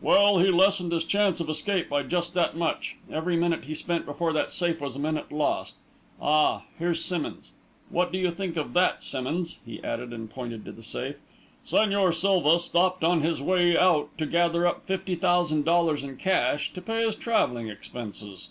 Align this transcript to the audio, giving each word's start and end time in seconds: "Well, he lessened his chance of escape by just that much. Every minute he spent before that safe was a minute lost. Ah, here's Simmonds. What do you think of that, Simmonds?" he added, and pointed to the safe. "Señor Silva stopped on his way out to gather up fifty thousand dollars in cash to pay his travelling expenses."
"Well, 0.00 0.38
he 0.38 0.50
lessened 0.50 0.92
his 0.92 1.04
chance 1.04 1.38
of 1.38 1.50
escape 1.50 1.90
by 1.90 2.02
just 2.02 2.32
that 2.32 2.56
much. 2.56 2.96
Every 3.12 3.36
minute 3.36 3.64
he 3.64 3.74
spent 3.74 4.06
before 4.06 4.32
that 4.32 4.50
safe 4.50 4.80
was 4.80 4.96
a 4.96 4.98
minute 4.98 5.30
lost. 5.30 5.74
Ah, 6.18 6.62
here's 6.78 7.04
Simmonds. 7.04 7.50
What 7.90 8.10
do 8.10 8.16
you 8.16 8.30
think 8.30 8.56
of 8.56 8.72
that, 8.72 9.02
Simmonds?" 9.02 9.58
he 9.66 9.84
added, 9.84 10.14
and 10.14 10.30
pointed 10.30 10.64
to 10.64 10.72
the 10.72 10.82
safe. 10.82 11.16
"Señor 11.68 12.14
Silva 12.14 12.58
stopped 12.58 13.04
on 13.04 13.20
his 13.20 13.42
way 13.42 13.76
out 13.76 14.08
to 14.16 14.24
gather 14.24 14.66
up 14.66 14.86
fifty 14.86 15.14
thousand 15.14 15.66
dollars 15.66 16.02
in 16.02 16.16
cash 16.16 16.72
to 16.72 16.80
pay 16.80 17.04
his 17.04 17.14
travelling 17.14 17.68
expenses." 17.68 18.48